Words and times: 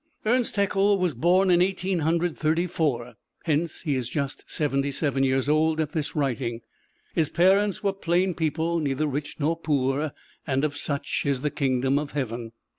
Ernst 0.25 0.55
Haeckel 0.55 0.97
was 0.97 1.13
born 1.13 1.51
in 1.51 1.61
Eighteen 1.61 1.99
Hundred 1.99 2.35
Thirty 2.35 2.65
four, 2.65 3.17
hence 3.43 3.81
he 3.83 3.95
is 3.95 4.09
just 4.09 4.43
seventy 4.49 4.91
seven 4.91 5.23
years 5.23 5.47
old 5.47 5.79
at 5.79 5.91
this 5.91 6.15
writing. 6.15 6.61
His 7.13 7.29
parents 7.29 7.83
were 7.83 7.93
plain 7.93 8.33
people, 8.33 8.79
neither 8.79 9.05
rich 9.05 9.35
nor 9.39 9.55
poor 9.55 10.11
and 10.47 10.63
of 10.63 10.75
such 10.75 11.21
is 11.23 11.41
the 11.41 11.51
Kingdom 11.51 11.99
of 11.99 12.13
Heaven. 12.13 12.51